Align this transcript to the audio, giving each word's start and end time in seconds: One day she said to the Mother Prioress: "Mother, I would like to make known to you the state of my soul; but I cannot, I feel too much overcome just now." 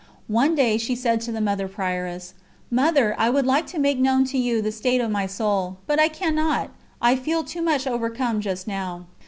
One 0.33 0.55
day 0.55 0.79
she 0.79 0.95
said 0.95 1.21
to 1.21 1.31
the 1.31 1.39
Mother 1.41 1.67
Prioress: 1.67 2.33
"Mother, 2.71 3.13
I 3.19 3.29
would 3.29 3.45
like 3.45 3.67
to 3.67 3.77
make 3.77 3.99
known 3.99 4.25
to 4.33 4.37
you 4.39 4.59
the 4.59 4.71
state 4.71 4.99
of 4.99 5.11
my 5.11 5.27
soul; 5.27 5.77
but 5.85 5.99
I 5.99 6.07
cannot, 6.07 6.71
I 6.99 7.15
feel 7.15 7.43
too 7.43 7.61
much 7.61 7.85
overcome 7.85 8.41
just 8.41 8.67
now." 8.67 9.05